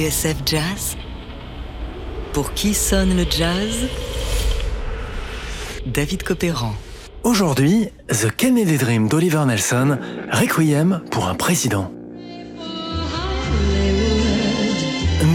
TSF 0.00 0.36
Jazz 0.46 0.96
Pour 2.32 2.54
qui 2.54 2.72
sonne 2.72 3.14
le 3.18 3.26
jazz? 3.30 3.86
David 5.84 6.22
Copéran. 6.22 6.72
Aujourd'hui, 7.22 7.88
The 8.08 8.34
Kennedy 8.34 8.78
Dream 8.78 9.10
d'Oliver 9.10 9.44
Nelson, 9.46 9.98
Requiem 10.32 11.02
pour 11.10 11.28
un 11.28 11.34
président. 11.34 11.92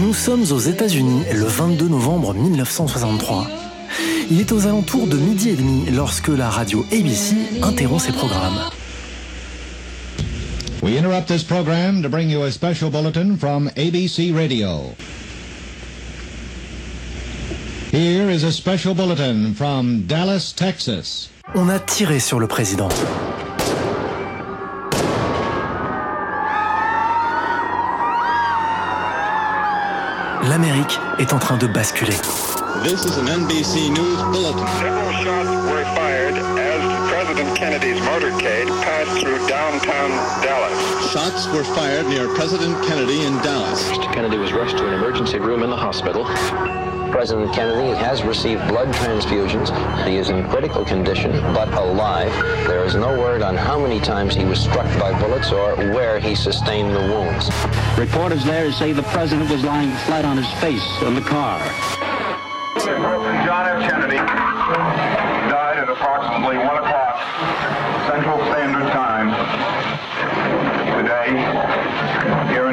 Nous 0.02 0.12
sommes 0.12 0.50
aux 0.50 0.58
États-Unis 0.58 1.22
le 1.32 1.44
22 1.44 1.86
novembre 1.86 2.34
1963. 2.34 3.46
Il 4.32 4.40
est 4.40 4.50
aux 4.50 4.66
alentours 4.66 5.06
de 5.06 5.16
midi 5.16 5.50
et 5.50 5.56
demi 5.56 5.84
lorsque 5.92 6.26
la 6.26 6.50
radio 6.50 6.84
ABC 6.90 7.36
interrompt 7.62 8.02
ses 8.02 8.12
programmes. 8.12 8.58
We 10.82 10.98
interrupt 10.98 11.28
this 11.28 11.42
program 11.42 12.02
to 12.02 12.08
bring 12.08 12.28
you 12.28 12.42
a 12.44 12.52
special 12.52 12.90
bulletin 12.90 13.36
from 13.38 13.68
ABC 13.70 14.36
Radio. 14.36 14.94
Here 17.90 18.28
is 18.28 18.44
a 18.44 18.52
special 18.52 18.94
bulletin 18.94 19.54
from 19.54 20.06
Dallas, 20.06 20.52
Texas. 20.52 21.30
On 21.54 21.70
a 21.70 21.78
tiré 21.78 22.20
sur 22.20 22.38
le 22.38 22.46
président. 22.46 22.90
L'Amérique 30.48 30.98
est 31.18 31.32
en 31.32 31.38
train 31.38 31.56
de 31.56 31.66
basculer. 31.66 32.16
This 32.82 33.04
is 33.04 33.16
an 33.16 33.26
NBC 33.26 33.96
News 33.96 34.22
bulletin. 34.32 34.66
Several 34.78 35.12
shots 35.22 35.48
were 35.70 35.84
fired 35.94 36.34
as 36.34 37.10
President 37.10 37.56
Kennedy's 37.56 38.00
motorcade 38.00 38.68
passed 38.82 39.20
through 39.20 39.38
downtown 39.48 40.10
Dallas. 40.42 41.10
Shots 41.12 41.46
were 41.48 41.64
fired 41.74 42.06
near 42.06 42.28
President 42.34 42.74
Kennedy 42.86 43.24
in 43.24 43.34
Dallas. 43.38 43.82
Mr. 43.88 44.12
Kennedy 44.12 44.36
was 44.38 44.52
rushed 44.52 44.78
to 44.78 44.86
an 44.86 44.94
emergency 44.94 45.38
room 45.38 45.62
in 45.62 45.70
the 45.70 45.76
hospital. 45.76 46.24
President 47.10 47.52
Kennedy 47.54 47.96
has 47.96 48.22
received 48.22 48.66
blood 48.68 48.92
transfusions. 48.94 49.70
He 50.06 50.16
is 50.16 50.28
in 50.28 50.48
critical 50.48 50.84
condition, 50.84 51.32
but 51.54 51.72
alive. 51.72 52.32
There 52.66 52.84
is 52.84 52.94
no 52.94 53.18
word 53.18 53.42
on 53.42 53.56
how 53.56 53.80
many 53.80 54.00
times 54.00 54.34
he 54.34 54.44
was 54.44 54.60
struck 54.60 54.86
by 54.98 55.18
bullets 55.18 55.50
or 55.50 55.76
where 55.76 56.18
he 56.20 56.34
sustained 56.34 56.94
the 56.94 57.00
wounds. 57.00 57.50
Reporters 57.98 58.44
there 58.44 58.70
say 58.72 58.92
the 58.92 59.02
president 59.04 59.50
was 59.50 59.64
lying 59.64 59.90
flat 60.04 60.24
on 60.24 60.36
his 60.36 60.50
face 60.60 60.86
in 61.02 61.14
the 61.14 61.22
car. 61.22 61.60
President 62.94 63.44
John 63.44 63.82
F. 63.82 63.90
Kennedy 63.90 64.14
died 64.14 65.76
at 65.76 65.88
approximately 65.88 66.56
1 66.58 66.66
o'clock 66.66 67.18
Central 68.06 68.38
Standard 68.46 68.92
Time 68.92 69.34
today 70.94 71.34
here 72.54 72.65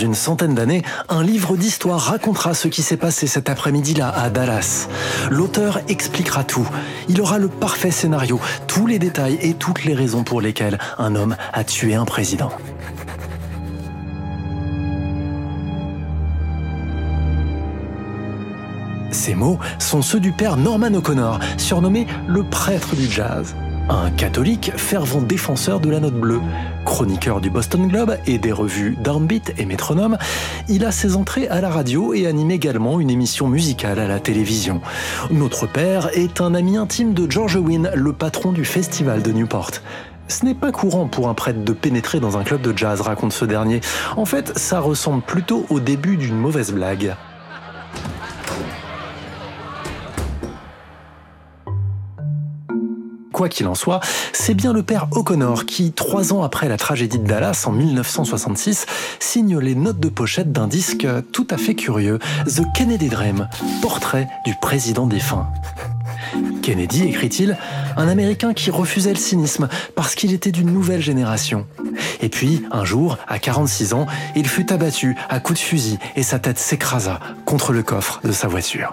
une 0.00 0.14
centaine 0.14 0.54
d'années, 0.54 0.82
un 1.08 1.22
livre 1.22 1.56
d'histoire 1.56 2.00
racontera 2.00 2.54
ce 2.54 2.68
qui 2.68 2.82
s'est 2.82 2.96
passé 2.96 3.26
cet 3.26 3.48
après-midi-là 3.48 4.08
à 4.08 4.30
Dallas. 4.30 4.88
L'auteur 5.30 5.80
expliquera 5.88 6.44
tout. 6.44 6.68
Il 7.08 7.20
aura 7.20 7.38
le 7.38 7.48
parfait 7.48 7.90
scénario, 7.90 8.40
tous 8.66 8.86
les 8.86 8.98
détails 8.98 9.38
et 9.42 9.54
toutes 9.54 9.84
les 9.84 9.94
raisons 9.94 10.24
pour 10.24 10.40
lesquelles 10.40 10.78
un 10.98 11.14
homme 11.14 11.36
a 11.52 11.64
tué 11.64 11.94
un 11.94 12.04
président. 12.04 12.50
Ces 19.10 19.34
mots 19.34 19.58
sont 19.78 20.02
ceux 20.02 20.20
du 20.20 20.32
père 20.32 20.56
Norman 20.56 20.94
O'Connor, 20.94 21.40
surnommé 21.58 22.06
le 22.26 22.42
prêtre 22.42 22.96
du 22.96 23.10
jazz. 23.10 23.54
Un 23.92 24.12
catholique 24.12 24.70
fervent 24.76 25.20
défenseur 25.20 25.80
de 25.80 25.90
la 25.90 25.98
note 25.98 26.14
bleue. 26.14 26.40
Chroniqueur 26.84 27.40
du 27.40 27.50
Boston 27.50 27.88
Globe 27.88 28.16
et 28.24 28.38
des 28.38 28.52
revues 28.52 28.96
Downbeat 29.02 29.52
et 29.58 29.66
Métronome, 29.66 30.16
il 30.68 30.84
a 30.84 30.92
ses 30.92 31.16
entrées 31.16 31.48
à 31.48 31.60
la 31.60 31.70
radio 31.70 32.14
et 32.14 32.28
anime 32.28 32.52
également 32.52 33.00
une 33.00 33.10
émission 33.10 33.48
musicale 33.48 33.98
à 33.98 34.06
la 34.06 34.20
télévision. 34.20 34.80
Notre 35.32 35.66
père 35.66 36.08
est 36.16 36.40
un 36.40 36.54
ami 36.54 36.76
intime 36.76 37.14
de 37.14 37.28
George 37.28 37.56
Wynne, 37.56 37.90
le 37.92 38.12
patron 38.12 38.52
du 38.52 38.64
festival 38.64 39.22
de 39.22 39.32
Newport. 39.32 39.72
Ce 40.28 40.44
n'est 40.44 40.54
pas 40.54 40.70
courant 40.70 41.08
pour 41.08 41.28
un 41.28 41.34
prêtre 41.34 41.64
de 41.64 41.72
pénétrer 41.72 42.20
dans 42.20 42.38
un 42.38 42.44
club 42.44 42.62
de 42.62 42.72
jazz, 42.78 43.00
raconte 43.00 43.32
ce 43.32 43.44
dernier. 43.44 43.80
En 44.16 44.24
fait, 44.24 44.56
ça 44.56 44.78
ressemble 44.78 45.22
plutôt 45.22 45.66
au 45.68 45.80
début 45.80 46.16
d'une 46.16 46.36
mauvaise 46.36 46.72
blague. 46.72 47.16
Quoi 53.40 53.48
qu'il 53.48 53.68
en 53.68 53.74
soit, 53.74 54.00
c'est 54.34 54.52
bien 54.52 54.74
le 54.74 54.82
père 54.82 55.08
O'Connor 55.12 55.64
qui, 55.64 55.92
trois 55.92 56.34
ans 56.34 56.42
après 56.42 56.68
la 56.68 56.76
tragédie 56.76 57.18
de 57.18 57.26
Dallas 57.26 57.64
en 57.66 57.72
1966, 57.72 58.84
signe 59.18 59.58
les 59.58 59.74
notes 59.74 59.98
de 59.98 60.10
pochette 60.10 60.52
d'un 60.52 60.66
disque 60.66 61.06
tout 61.32 61.46
à 61.48 61.56
fait 61.56 61.74
curieux, 61.74 62.18
The 62.44 62.64
Kennedy 62.74 63.08
Dream, 63.08 63.48
portrait 63.80 64.28
du 64.44 64.54
président 64.60 65.06
défunt. 65.06 65.48
Kennedy, 66.60 67.04
écrit-il, 67.04 67.56
un 67.96 68.08
Américain 68.08 68.52
qui 68.52 68.70
refusait 68.70 69.14
le 69.14 69.18
cynisme 69.18 69.70
parce 69.94 70.14
qu'il 70.14 70.34
était 70.34 70.52
d'une 70.52 70.70
nouvelle 70.70 71.00
génération. 71.00 71.66
Et 72.20 72.28
puis, 72.28 72.62
un 72.70 72.84
jour, 72.84 73.16
à 73.26 73.38
46 73.38 73.94
ans, 73.94 74.06
il 74.36 74.46
fut 74.46 74.70
abattu 74.70 75.16
à 75.30 75.40
coups 75.40 75.58
de 75.58 75.64
fusil 75.64 75.98
et 76.14 76.22
sa 76.22 76.38
tête 76.38 76.58
s'écrasa 76.58 77.20
contre 77.46 77.72
le 77.72 77.82
coffre 77.82 78.20
de 78.22 78.32
sa 78.32 78.48
voiture. 78.48 78.92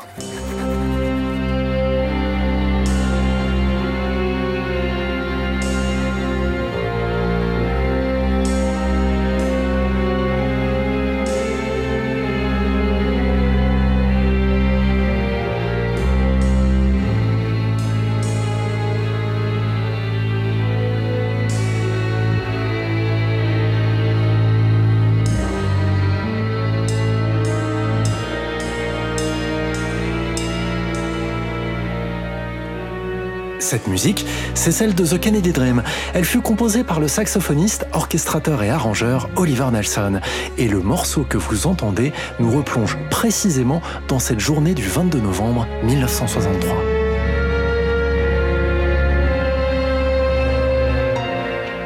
Cette 33.67 33.87
musique, 33.87 34.25
c'est 34.53 34.71
celle 34.71 34.95
de 34.95 35.05
The 35.05 35.19
Kennedy 35.19 35.51
Dream. 35.51 35.83
Elle 36.13 36.23
fut 36.23 36.39
composée 36.39 36.85
par 36.85 37.01
le 37.01 37.09
saxophoniste, 37.09 37.85
orchestrateur 37.91 38.63
et 38.63 38.69
arrangeur 38.69 39.29
Oliver 39.35 39.67
Nelson. 39.73 40.21
Et 40.57 40.69
le 40.69 40.79
morceau 40.79 41.25
que 41.27 41.37
vous 41.37 41.67
entendez 41.67 42.13
nous 42.39 42.49
replonge 42.49 42.97
précisément 43.09 43.81
dans 44.07 44.19
cette 44.19 44.39
journée 44.39 44.73
du 44.73 44.83
22 44.83 45.19
novembre 45.19 45.67
1963. 45.83 46.77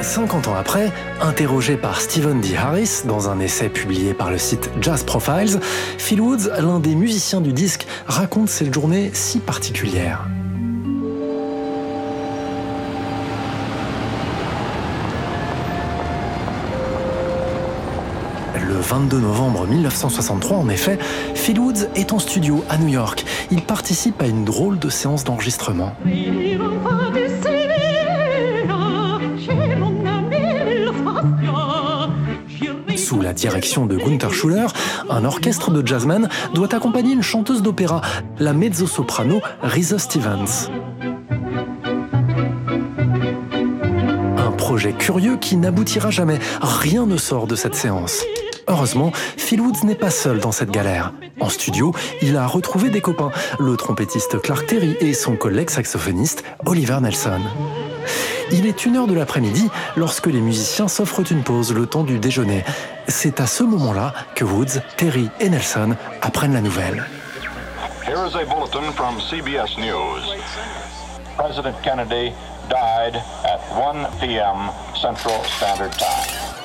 Cinquante 0.02 0.46
ans 0.46 0.54
après, 0.54 0.92
interrogé 1.20 1.76
par 1.76 2.00
Stephen 2.00 2.40
D. 2.40 2.54
Harris 2.56 3.02
dans 3.06 3.28
un 3.28 3.40
essai 3.40 3.68
publié 3.68 4.14
par 4.14 4.30
le 4.30 4.38
site 4.38 4.70
Jazz 4.80 5.02
Profiles, 5.02 5.58
Phil 5.98 6.20
Woods, 6.20 6.48
l'un 6.60 6.78
des 6.78 6.94
musiciens 6.94 7.40
du 7.40 7.52
disque, 7.52 7.88
raconte 8.06 8.50
cette 8.50 8.72
journée 8.72 9.10
si 9.14 9.40
particulière. 9.40 10.28
22 18.82 19.20
novembre 19.20 19.66
1963, 19.66 20.56
en 20.56 20.68
effet, 20.68 20.98
Phil 21.34 21.58
Woods 21.58 21.88
est 21.94 22.12
en 22.12 22.18
studio 22.18 22.64
à 22.68 22.76
New 22.78 22.88
York. 22.88 23.24
Il 23.50 23.62
participe 23.62 24.20
à 24.20 24.26
une 24.26 24.44
drôle 24.44 24.78
de 24.78 24.88
séance 24.88 25.24
d'enregistrement. 25.24 25.94
Sous 32.96 33.20
la 33.20 33.32
direction 33.32 33.86
de 33.86 33.96
Gunther 33.96 34.32
Schuller, 34.32 34.66
un 35.08 35.24
orchestre 35.24 35.70
de 35.70 35.86
jazzmen 35.86 36.28
doit 36.54 36.74
accompagner 36.74 37.12
une 37.12 37.22
chanteuse 37.22 37.62
d'opéra, 37.62 38.00
la 38.38 38.52
mezzo-soprano 38.52 39.40
Risa 39.62 39.98
Stevens. 39.98 40.70
Un 44.38 44.50
projet 44.52 44.92
curieux 44.92 45.36
qui 45.36 45.56
n'aboutira 45.56 46.10
jamais. 46.10 46.38
Rien 46.60 47.06
ne 47.06 47.16
sort 47.16 47.46
de 47.46 47.54
cette 47.54 47.74
séance. 47.74 48.24
Heureusement, 48.68 49.12
Phil 49.36 49.60
Woods 49.60 49.84
n'est 49.84 49.94
pas 49.94 50.10
seul 50.10 50.38
dans 50.38 50.52
cette 50.52 50.70
galère. 50.70 51.12
En 51.40 51.48
studio, 51.48 51.92
il 52.20 52.36
a 52.36 52.46
retrouvé 52.46 52.90
des 52.90 53.00
copains, 53.00 53.30
le 53.58 53.76
trompettiste 53.76 54.40
Clark 54.40 54.66
Terry 54.66 54.96
et 55.00 55.14
son 55.14 55.36
collègue 55.36 55.70
saxophoniste 55.70 56.44
Oliver 56.66 56.98
Nelson. 57.00 57.40
Il 58.52 58.66
est 58.66 58.84
une 58.84 58.96
heure 58.96 59.06
de 59.06 59.14
l'après-midi 59.14 59.70
lorsque 59.96 60.26
les 60.26 60.40
musiciens 60.40 60.88
s'offrent 60.88 61.22
une 61.30 61.42
pause 61.42 61.72
le 61.72 61.86
temps 61.86 62.04
du 62.04 62.18
déjeuner. 62.18 62.64
C'est 63.08 63.40
à 63.40 63.46
ce 63.46 63.62
moment-là 63.64 64.12
que 64.34 64.44
Woods, 64.44 64.80
Terry 64.96 65.28
et 65.40 65.48
Nelson 65.48 65.96
apprennent 66.20 66.54
la 66.54 66.60
nouvelle. 66.60 67.04
Here 68.06 68.26
is 68.26 68.34
a 68.34 68.44
bulletin 68.44 68.92
from 68.92 69.18
CBS 69.20 69.78
News. 69.78 70.36
President 71.36 71.74
Kennedy 71.82 72.32
died 72.68 73.16
at 73.44 73.60
1 73.74 74.06
p.m. 74.20 74.70
Central 74.94 75.42
Standard 75.44 75.92
Time. 75.96 76.61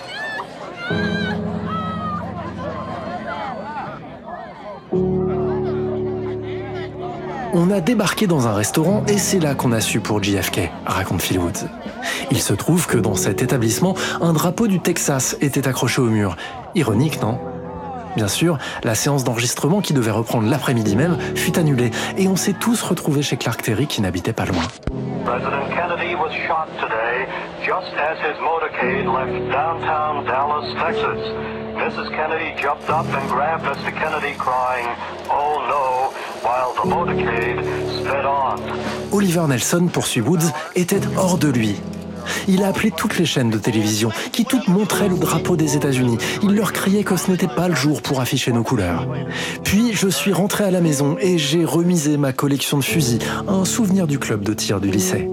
On 7.60 7.72
a 7.72 7.82
débarqué 7.82 8.28
dans 8.28 8.48
un 8.48 8.54
restaurant 8.54 9.04
et 9.08 9.18
c'est 9.18 9.40
là 9.40 9.56
qu'on 9.56 9.72
a 9.72 9.82
su 9.82 10.00
pour 10.00 10.22
JFK, 10.22 10.70
raconte 10.86 11.24
Phil 11.24 11.40
Woods. 11.40 11.66
Il 12.30 12.40
se 12.40 12.54
trouve 12.54 12.86
que 12.86 13.00
dans 13.00 13.16
cet 13.16 13.42
établissement, 13.42 13.96
un 14.22 14.32
drapeau 14.32 14.68
du 14.68 14.80
Texas 14.80 15.36
était 15.42 15.68
accroché 15.68 16.00
au 16.00 16.06
mur. 16.06 16.38
Ironique, 16.76 17.20
non? 17.20 17.40
Bien 18.16 18.28
sûr, 18.28 18.60
la 18.84 18.94
séance 18.94 19.24
d'enregistrement 19.24 19.82
qui 19.82 19.94
devait 19.94 20.12
reprendre 20.12 20.48
l'après-midi 20.48 20.96
même 20.96 21.18
fut 21.34 21.58
annulée 21.58 21.90
et 22.16 22.28
on 22.28 22.36
s'est 22.36 22.54
tous 22.54 22.80
retrouvés 22.84 23.24
chez 23.24 23.38
Clark 23.38 23.60
Terry 23.64 23.88
qui 23.88 24.04
n'habitait 24.04 24.34
pas 24.34 24.46
loin. 24.46 24.62
Mrs. 31.78 32.10
Kennedy 32.10 32.60
jumped 32.60 32.90
up 32.90 33.06
and 33.14 33.30
grabbed 33.30 33.64
Mr. 33.64 33.94
Kennedy, 33.94 34.34
crying, 34.36 34.88
Oh 35.30 35.62
no, 35.70 36.17
Oliver 39.12 39.46
Nelson, 39.48 39.90
poursuit 39.92 40.22
Woods, 40.22 40.52
était 40.76 41.02
hors 41.18 41.38
de 41.38 41.50
lui. 41.50 41.76
Il 42.48 42.64
a 42.64 42.68
appelé 42.68 42.92
toutes 42.92 43.18
les 43.18 43.26
chaînes 43.26 43.50
de 43.50 43.58
télévision, 43.58 44.10
qui 44.32 44.46
toutes 44.46 44.68
montraient 44.68 45.10
le 45.10 45.18
drapeau 45.18 45.56
des 45.56 45.76
États-Unis. 45.76 46.18
Il 46.44 46.56
leur 46.56 46.74
criait 46.74 47.04
que 47.04 47.16
ce 47.16 47.32
n'était 47.32 47.48
pas 47.48 47.68
le 47.68 47.76
jour 47.76 48.02
pour 48.02 48.20
afficher 48.20 48.52
nos 48.52 48.64
couleurs. 48.64 49.08
Puis 49.64 49.94
je 49.94 50.08
suis 50.08 50.34
rentré 50.34 50.64
à 50.64 50.72
la 50.72 50.82
maison 50.82 51.18
et 51.20 51.38
j'ai 51.38 51.66
remisé 51.66 52.18
ma 52.18 52.34
collection 52.34 52.78
de 52.78 52.84
fusils, 52.84 53.20
un 53.48 53.66
souvenir 53.66 54.08
du 54.08 54.20
club 54.20 54.44
de 54.44 54.54
tir 54.54 54.80
du 54.80 54.90
lycée. 54.90 55.30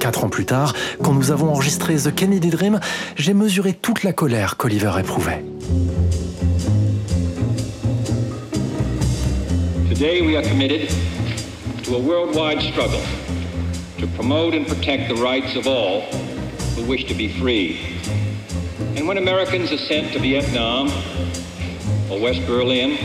Quatre 0.00 0.24
ans 0.24 0.28
plus 0.28 0.44
tard, 0.44 0.74
quand 1.02 1.14
nous 1.14 1.30
avons 1.30 1.50
enregistré 1.50 1.96
The 1.96 2.14
Kennedy 2.14 2.50
Dream, 2.50 2.80
j'ai 3.16 3.32
mesuré 3.32 3.72
toute 3.72 4.02
la 4.02 4.12
colère 4.12 4.56
qu'Oliver 4.56 4.92
éprouvait. 4.98 5.44
Today 9.94 10.22
we 10.22 10.36
are 10.36 10.42
committed 10.42 10.88
to 11.84 11.94
a 11.94 11.98
worldwide 12.00 12.60
struggle 12.60 13.00
to 13.98 14.08
promote 14.16 14.52
and 14.52 14.66
protect 14.66 15.08
the 15.08 15.14
rights 15.22 15.54
of 15.54 15.68
all 15.68 16.00
who 16.74 16.84
wish 16.84 17.04
to 17.04 17.14
be 17.14 17.28
free. 17.38 18.00
And 18.96 19.06
when 19.06 19.18
Americans 19.18 19.70
are 19.70 19.78
sent 19.78 20.12
to 20.14 20.18
Vietnam 20.18 20.88
or 22.10 22.18
West 22.18 22.44
Berlin, 22.44 22.98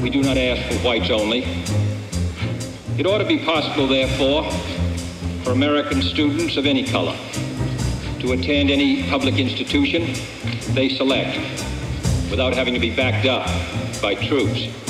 we 0.00 0.08
do 0.08 0.22
not 0.22 0.38
ask 0.38 0.72
for 0.72 0.82
whites 0.82 1.10
only. 1.10 1.40
It 2.96 3.04
ought 3.04 3.18
to 3.18 3.26
be 3.26 3.44
possible, 3.44 3.86
therefore, 3.86 4.50
for 5.44 5.50
American 5.50 6.00
students 6.00 6.56
of 6.56 6.64
any 6.64 6.86
color 6.86 7.16
to 8.20 8.32
attend 8.32 8.70
any 8.70 9.06
public 9.10 9.34
institution 9.38 10.14
they 10.72 10.88
select 10.88 11.36
without 12.30 12.54
having 12.54 12.72
to 12.72 12.80
be 12.80 12.96
backed 12.96 13.26
up 13.26 13.46
by 14.00 14.14
troops. 14.14 14.89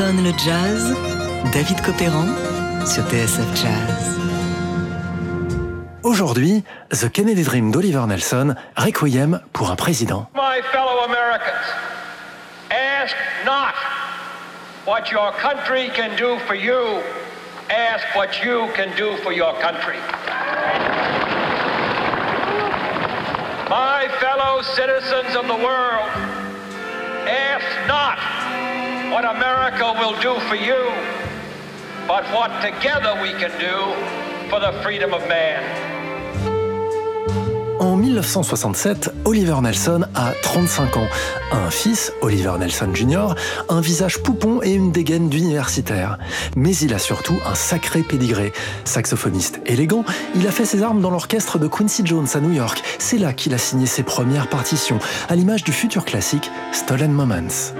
Sonne 0.00 0.24
le 0.24 0.32
jazz 0.38 0.96
David 1.52 1.78
Copéran 1.82 2.24
sur 2.86 3.02
TSF 3.10 3.54
Jazz. 3.54 4.18
Aujourd'hui, 6.02 6.64
The 6.88 7.12
Kennedy 7.12 7.42
Dream 7.44 7.70
d'Oliver 7.70 8.06
Nelson, 8.08 8.54
Requiem 8.78 9.42
pour 9.52 9.70
un 9.70 9.76
président. 9.76 10.26
My 10.34 10.62
fellow 10.72 11.04
Americans, 11.04 11.66
ask 12.70 13.14
not 13.44 13.74
what 14.86 15.10
your 15.12 15.32
country 15.32 15.90
can 15.94 16.16
do 16.16 16.38
for 16.46 16.54
you, 16.54 17.02
ask 17.68 18.02
what 18.16 18.42
you 18.42 18.68
can 18.74 18.88
do 18.96 19.18
for 19.22 19.34
your 19.34 19.52
country. 19.60 19.98
My 23.68 24.08
fellow 24.18 24.62
citizens 24.62 25.36
of 25.36 25.46
the 25.46 25.62
world, 25.62 26.08
ask 27.28 27.86
not 27.86 28.39
what 29.10 29.24
America 29.24 29.92
will 29.98 30.14
do 30.20 30.38
for 30.48 30.54
you, 30.54 30.92
but 32.06 32.24
what 32.32 32.50
together 32.62 33.20
we 33.20 33.32
can 33.32 33.50
do 33.58 33.76
for 34.48 34.60
the 34.60 34.72
freedom 34.82 35.12
of 35.12 35.26
man. 35.28 35.62
En 37.80 37.96
1967, 37.96 39.10
Oliver 39.24 39.56
Nelson 39.62 40.02
a 40.14 40.32
35 40.42 40.98
ans, 40.98 41.08
un 41.50 41.70
fils, 41.70 42.12
Oliver 42.20 42.52
Nelson 42.58 42.90
Jr., 42.94 43.34
un 43.68 43.80
visage 43.80 44.18
poupon 44.22 44.60
et 44.62 44.72
une 44.72 44.92
dégaine 44.92 45.30
d'universitaire. 45.30 46.18
Mais 46.56 46.76
il 46.76 46.92
a 46.92 46.98
surtout 46.98 47.38
un 47.46 47.54
sacré 47.54 48.02
pédigré. 48.02 48.52
Saxophoniste 48.84 49.60
élégant, 49.64 50.04
il 50.34 50.46
a 50.46 50.50
fait 50.50 50.66
ses 50.66 50.82
armes 50.82 51.00
dans 51.00 51.10
l'orchestre 51.10 51.58
de 51.58 51.66
Quincy 51.66 52.02
Jones 52.04 52.28
à 52.34 52.40
New 52.40 52.52
York. 52.52 52.82
C'est 52.98 53.18
là 53.18 53.32
qu'il 53.32 53.54
a 53.54 53.58
signé 53.58 53.86
ses 53.86 54.02
premières 54.02 54.48
partitions, 54.48 54.98
à 55.28 55.34
l'image 55.34 55.64
du 55.64 55.72
futur 55.72 56.04
classique 56.04 56.50
Stolen 56.72 57.12
Moments. 57.12 57.72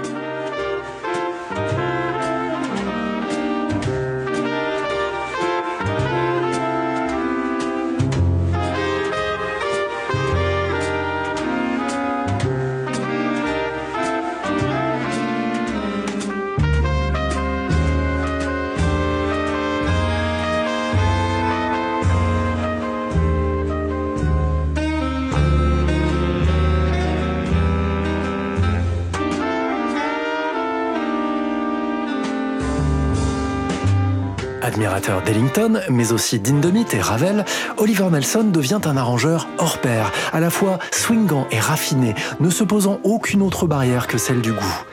Admirateur 34.71 35.21
d'Ellington, 35.21 35.81
mais 35.89 36.13
aussi 36.13 36.39
d'Indomit 36.39 36.85
et 36.93 37.01
Ravel, 37.01 37.43
Oliver 37.75 38.07
Nelson 38.09 38.45
devient 38.45 38.79
un 38.85 38.95
arrangeur 38.95 39.49
hors 39.57 39.79
pair, 39.79 40.13
à 40.31 40.39
la 40.39 40.49
fois 40.49 40.79
swingant 40.91 41.45
et 41.51 41.59
raffiné, 41.59 42.15
ne 42.39 42.49
se 42.49 42.63
posant 42.63 43.01
aucune 43.03 43.41
autre 43.41 43.67
barrière 43.67 44.07
que 44.07 44.17
celle 44.17 44.39
du 44.39 44.53
goût. 44.53 44.83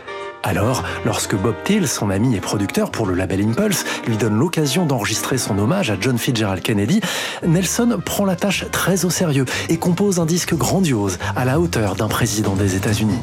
Alors, 0.42 0.82
lorsque 1.04 1.36
Bob 1.36 1.54
Thiel, 1.62 1.86
son 1.86 2.10
ami 2.10 2.34
et 2.34 2.40
producteur 2.40 2.90
pour 2.90 3.06
le 3.06 3.14
label 3.14 3.40
Impulse, 3.40 3.84
lui 4.08 4.16
donne 4.16 4.36
l'occasion 4.36 4.84
d'enregistrer 4.84 5.38
son 5.38 5.56
hommage 5.60 5.92
à 5.92 5.96
John 6.00 6.18
Fitzgerald 6.18 6.60
Kennedy, 6.60 7.00
Nelson 7.46 8.00
prend 8.04 8.24
la 8.24 8.34
tâche 8.34 8.64
très 8.72 9.04
au 9.04 9.10
sérieux 9.10 9.44
et 9.68 9.76
compose 9.76 10.18
un 10.18 10.26
disque 10.26 10.56
grandiose 10.56 11.20
à 11.36 11.44
la 11.44 11.60
hauteur 11.60 11.94
d'un 11.94 12.08
président 12.08 12.56
des 12.56 12.74
États-Unis. 12.74 13.20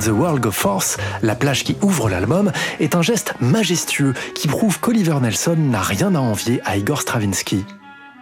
The 0.00 0.08
World 0.08 0.40
Go 0.40 0.52
Force, 0.52 0.96
la 1.22 1.34
plage 1.34 1.64
qui 1.64 1.76
ouvre 1.82 2.08
l'album, 2.08 2.52
est 2.78 2.94
un 2.94 3.02
geste 3.02 3.34
majestueux 3.40 4.14
qui 4.34 4.46
prouve 4.46 4.78
qu'Oliver 4.78 5.18
Nelson 5.20 5.56
n'a 5.56 5.80
rien 5.80 6.14
à 6.14 6.20
envier 6.20 6.60
à 6.64 6.76
Igor 6.76 7.00
Stravinsky. 7.00 7.64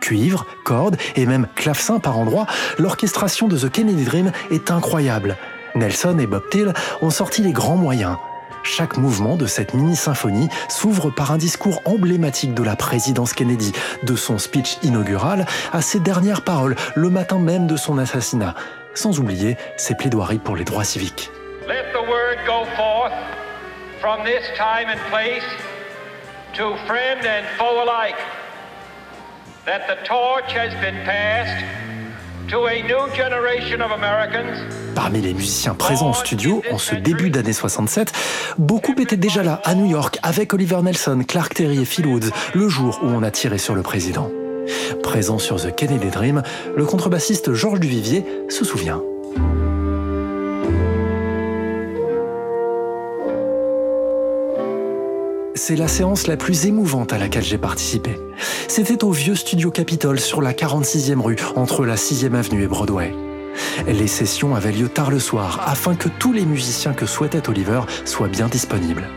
Cuivre, 0.00 0.46
cordes 0.64 0.96
et 1.16 1.26
même 1.26 1.46
clavecin 1.54 1.98
par 1.98 2.18
endroits, 2.18 2.46
l'orchestration 2.78 3.46
de 3.46 3.58
The 3.58 3.70
Kennedy 3.70 4.04
Dream 4.04 4.32
est 4.50 4.70
incroyable. 4.70 5.36
Nelson 5.74 6.18
et 6.18 6.26
Bob 6.26 6.48
Thiel 6.50 6.72
ont 7.02 7.10
sorti 7.10 7.42
les 7.42 7.52
grands 7.52 7.76
moyens. 7.76 8.16
Chaque 8.62 8.96
mouvement 8.96 9.36
de 9.36 9.46
cette 9.46 9.74
mini-symphonie 9.74 10.48
s'ouvre 10.68 11.10
par 11.10 11.30
un 11.30 11.36
discours 11.36 11.82
emblématique 11.84 12.54
de 12.54 12.62
la 12.62 12.74
présidence 12.76 13.34
Kennedy, 13.34 13.72
de 14.02 14.16
son 14.16 14.38
speech 14.38 14.78
inaugural 14.82 15.46
à 15.72 15.82
ses 15.82 16.00
dernières 16.00 16.42
paroles 16.42 16.74
le 16.94 17.10
matin 17.10 17.38
même 17.38 17.66
de 17.66 17.76
son 17.76 17.98
assassinat, 17.98 18.54
sans 18.94 19.20
oublier 19.20 19.56
ses 19.76 19.94
plaidoiries 19.94 20.38
pour 20.38 20.56
les 20.56 20.64
droits 20.64 20.84
civiques. 20.84 21.30
Let 22.46 22.52
the 22.52 22.52
word 22.52 22.66
go 22.66 22.76
forth 22.76 23.12
from 24.00 24.24
this 24.24 24.44
time 24.56 24.88
and 24.88 25.00
place 25.10 25.44
to 26.54 26.76
friend 26.86 27.24
and 27.24 27.46
foe 27.58 27.82
alike 27.82 28.16
that 29.64 29.86
the 29.86 29.96
torch 30.06 30.52
has 30.52 30.72
been 30.80 31.04
passed 31.04 31.64
to 32.48 32.66
a 32.66 32.82
new 32.82 33.08
generation 33.14 33.80
of 33.80 33.90
Americans. 33.90 34.58
Parmi 34.94 35.20
les 35.20 35.34
musiciens 35.34 35.74
présents 35.74 36.08
en 36.08 36.12
studio 36.12 36.62
en 36.70 36.78
ce 36.78 36.94
début 36.94 37.30
d'année 37.30 37.52
67, 37.52 38.12
beaucoup 38.58 38.94
étaient 39.00 39.16
déjà 39.16 39.42
là 39.42 39.60
à 39.64 39.74
New 39.74 39.86
York 39.86 40.18
avec 40.22 40.54
Oliver 40.54 40.80
Nelson, 40.82 41.22
Clark 41.26 41.54
Terry 41.54 41.82
et 41.82 41.84
Phil 41.84 42.06
Woods 42.06 42.30
le 42.54 42.68
jour 42.68 43.00
où 43.02 43.06
on 43.06 43.22
a 43.22 43.30
tiré 43.30 43.58
sur 43.58 43.74
le 43.74 43.82
président. 43.82 44.30
Présent 45.02 45.38
sur 45.38 45.56
The 45.56 45.74
Kennedy 45.74 46.08
Dream, 46.08 46.42
le 46.76 46.84
contrebassiste 46.84 47.52
Georges 47.52 47.80
Duvivier 47.80 48.24
se 48.48 48.64
souvient. 48.64 49.02
C'est 55.68 55.74
la 55.74 55.88
séance 55.88 56.28
la 56.28 56.36
plus 56.36 56.66
émouvante 56.66 57.12
à 57.12 57.18
laquelle 57.18 57.42
j'ai 57.42 57.58
participé. 57.58 58.20
C'était 58.68 59.02
au 59.02 59.10
vieux 59.10 59.34
studio 59.34 59.72
Capitol 59.72 60.20
sur 60.20 60.40
la 60.40 60.52
46e 60.52 61.20
rue, 61.20 61.38
entre 61.56 61.84
la 61.84 61.96
6e 61.96 62.36
avenue 62.36 62.62
et 62.62 62.68
Broadway. 62.68 63.12
Les 63.88 64.06
sessions 64.06 64.54
avaient 64.54 64.70
lieu 64.70 64.88
tard 64.88 65.10
le 65.10 65.18
soir 65.18 65.64
afin 65.66 65.96
que 65.96 66.08
tous 66.08 66.32
les 66.32 66.44
musiciens 66.44 66.92
que 66.92 67.04
souhaitait 67.04 67.48
Oliver 67.48 67.80
soient 68.04 68.28
bien 68.28 68.46
disponibles. 68.46 69.08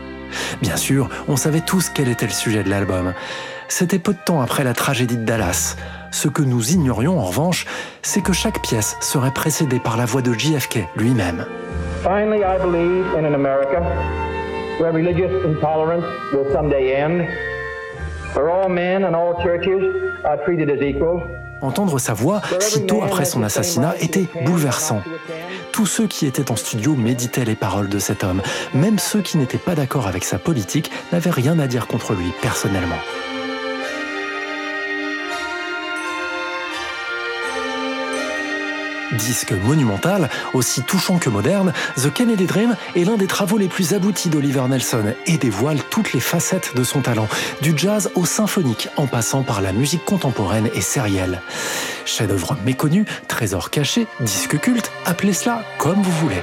Bien 0.60 0.76
sûr, 0.76 1.08
on 1.28 1.36
savait 1.36 1.60
tous 1.60 1.88
quel 1.88 2.08
était 2.08 2.26
le 2.26 2.32
sujet 2.32 2.64
de 2.64 2.68
l'album. 2.68 3.14
C'était 3.68 4.00
peu 4.00 4.12
de 4.12 4.18
temps 4.18 4.42
après 4.42 4.64
la 4.64 4.74
tragédie 4.74 5.18
de 5.18 5.24
Dallas. 5.24 5.76
Ce 6.10 6.26
que 6.26 6.42
nous 6.42 6.72
ignorions 6.72 7.16
en 7.20 7.26
revanche, 7.26 7.64
c'est 8.02 8.22
que 8.22 8.32
chaque 8.32 8.60
pièce 8.60 8.96
serait 9.00 9.32
précédée 9.32 9.78
par 9.78 9.96
la 9.96 10.04
voix 10.04 10.20
de 10.20 10.32
JFK 10.32 10.80
lui-même. 10.96 11.46
Finally, 12.02 12.42
I 12.42 12.58
believe 12.60 13.06
in 13.16 13.24
an 13.24 13.34
America 13.34 13.80
where 14.80 14.92
religious 14.92 15.30
intolerance 15.44 16.06
will 16.32 16.50
someday 16.52 16.96
end, 16.96 17.28
where 18.34 18.50
all 18.50 18.68
men 18.68 19.04
and 19.04 19.14
all 19.14 19.34
churches 19.42 19.82
are 20.24 20.38
treated 20.44 20.70
as 20.70 20.80
equals. 20.80 21.22
Entendre 21.60 21.98
sa 21.98 22.14
voix 22.14 22.40
si 22.58 22.86
tôt 22.86 23.02
après 23.02 23.26
son 23.26 23.42
assassinat 23.42 23.94
était 24.00 24.26
bouleversant. 24.46 25.02
Tous 25.72 25.84
ceux 25.84 26.06
qui 26.06 26.26
étaient 26.26 26.50
en 26.50 26.56
studio 26.56 26.94
méditaient 26.94 27.44
les 27.44 27.54
paroles 27.54 27.90
de 27.90 27.98
cet 27.98 28.24
homme. 28.24 28.40
Même 28.72 28.98
ceux 28.98 29.20
qui 29.20 29.36
n'étaient 29.36 29.58
pas 29.58 29.74
d'accord 29.74 30.06
avec 30.06 30.24
sa 30.24 30.38
politique 30.38 30.90
n'avaient 31.12 31.30
rien 31.30 31.58
à 31.58 31.66
dire 31.66 31.86
contre 31.86 32.14
lui 32.14 32.32
personnellement. 32.40 32.96
Disque 39.12 39.52
monumental, 39.52 40.28
aussi 40.54 40.82
touchant 40.82 41.18
que 41.18 41.28
moderne, 41.28 41.72
The 41.96 42.12
Kennedy 42.12 42.46
Dream 42.46 42.76
est 42.94 43.04
l'un 43.04 43.16
des 43.16 43.26
travaux 43.26 43.58
les 43.58 43.68
plus 43.68 43.92
aboutis 43.92 44.28
d'Oliver 44.28 44.62
Nelson 44.68 45.14
et 45.26 45.36
dévoile 45.36 45.78
toutes 45.90 46.12
les 46.12 46.20
facettes 46.20 46.76
de 46.76 46.84
son 46.84 47.00
talent, 47.00 47.28
du 47.60 47.72
jazz 47.76 48.10
au 48.14 48.24
symphonique 48.24 48.88
en 48.96 49.06
passant 49.06 49.42
par 49.42 49.62
la 49.62 49.72
musique 49.72 50.04
contemporaine 50.04 50.68
et 50.74 50.80
sérielle. 50.80 51.42
Chef-d'œuvre 52.04 52.56
méconnu, 52.64 53.04
trésor 53.26 53.70
caché, 53.70 54.06
disque 54.20 54.58
culte, 54.60 54.92
appelez 55.04 55.32
cela 55.32 55.62
comme 55.78 56.00
vous 56.00 56.12
voulez. 56.12 56.42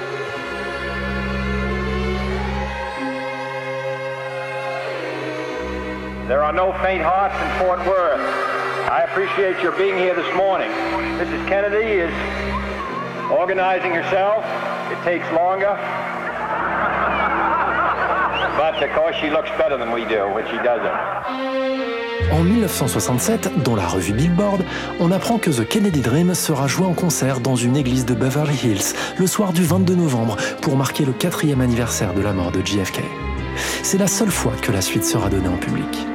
There 6.27 6.43
are 6.43 6.51
no 6.51 6.73
faint 6.83 7.01
hearts 7.01 7.33
in 7.41 7.49
Fort 7.59 7.79
Worth. 7.87 8.46
I 8.89 9.03
appreciate 9.03 9.61
your 9.61 9.73
being 9.73 9.97
here 9.97 10.15
this 10.15 10.33
morning. 10.33 10.71
Mrs. 11.19 11.45
Kennedy 11.49 11.99
is 12.07 12.13
organizing 13.29 13.91
herself. 13.91 14.45
It 14.89 15.03
takes 15.03 15.29
longer. 15.33 15.75
But 18.55 18.81
of 18.81 18.89
course, 18.95 19.17
she 19.17 19.29
looks 19.29 19.49
better 19.57 19.77
than 19.77 19.91
we 19.91 20.05
do, 20.05 20.23
she 20.49 20.57
doesn't. 20.63 20.95
En 22.31 22.43
1967, 22.43 23.61
dans 23.63 23.75
la 23.75 23.85
revue 23.85 24.13
Billboard, 24.13 24.63
on 25.01 25.11
apprend 25.11 25.37
que 25.37 25.49
The 25.49 25.67
Kennedy 25.67 25.99
Dream 25.99 26.33
sera 26.33 26.67
joué 26.67 26.85
en 26.85 26.93
concert 26.93 27.41
dans 27.41 27.57
une 27.57 27.75
église 27.75 28.05
de 28.05 28.13
Beverly 28.13 28.55
Hills 28.55 28.95
le 29.17 29.27
soir 29.27 29.51
du 29.51 29.63
22 29.63 29.95
novembre 29.95 30.37
pour 30.61 30.77
marquer 30.77 31.03
le 31.03 31.11
quatrième 31.11 31.59
anniversaire 31.59 32.13
de 32.13 32.21
la 32.21 32.31
mort 32.31 32.51
de 32.51 32.65
JFK. 32.65 33.01
C'est 33.83 33.97
la 33.97 34.07
seule 34.07 34.31
fois 34.31 34.53
que 34.61 34.71
la 34.71 34.81
suite 34.81 35.03
sera 35.03 35.27
donnée 35.27 35.49
en 35.49 35.57
public. 35.57 36.07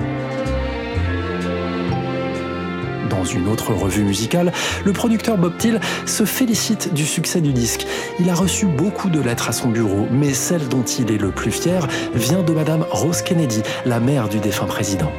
Dans 3.23 3.29
une 3.29 3.47
autre 3.47 3.73
revue 3.73 4.03
musicale, 4.03 4.53
le 4.85 4.93
producteur 4.93 5.39
Bob 5.39 5.57
Thiel 5.57 5.81
se 6.07 6.25
félicite 6.25 6.93
du 6.93 7.07
succès 7.07 7.41
du 7.41 7.53
disque. 7.53 7.87
Il 8.19 8.29
a 8.29 8.35
reçu 8.35 8.67
beaucoup 8.67 9.11
de 9.11 9.21
lettres 9.21 9.49
à 9.49 9.53
son 9.53 9.69
bureau, 9.69 10.09
mais 10.11 10.35
celle 10.35 10.67
dont 10.67 10.83
il 10.83 11.09
est 11.13 11.19
le 11.19 11.31
plus 11.31 11.53
fier 11.53 11.87
vient 12.17 12.43
de 12.43 12.53
Madame 12.53 12.85
Rose 12.91 13.23
Kennedy, 13.23 13.63
la 13.87 14.01
mère 14.01 14.29
du 14.29 14.41
défunt 14.41 14.67
président. 14.67 15.13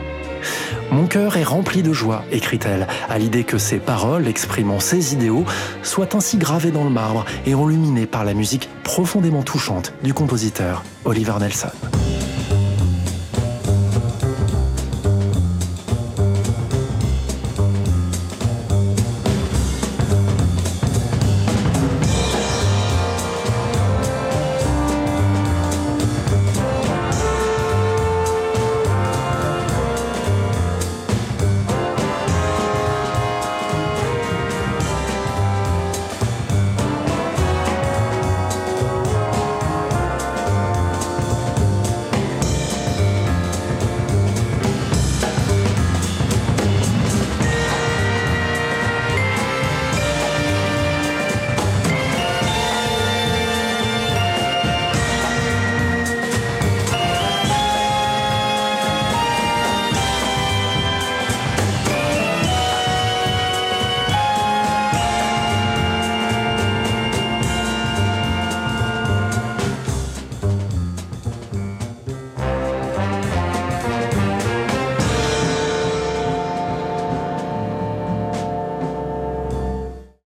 Mon 0.92 1.08
cœur 1.08 1.38
est 1.38 1.46
rempli 1.46 1.82
de 1.82 1.94
joie, 1.94 2.26
écrit-elle, 2.30 2.88
à 3.08 3.18
l'idée 3.18 3.46
que 3.46 3.58
ses 3.58 3.78
paroles 3.78 4.28
exprimant 4.28 4.82
ses 4.82 5.14
idéaux 5.14 5.46
soient 5.82 6.14
ainsi 6.14 6.36
gravées 6.36 6.72
dans 6.72 6.84
le 6.84 6.90
marbre 6.90 7.24
et 7.46 7.56
enluminées 7.56 8.06
par 8.06 8.26
la 8.26 8.34
musique 8.34 8.68
profondément 8.84 9.44
touchante 9.44 9.94
du 10.04 10.14
compositeur 10.14 10.84
Oliver 11.06 11.36
Nelson. 11.40 11.72